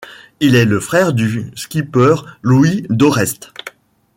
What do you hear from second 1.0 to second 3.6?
du skipper Luis Doreste.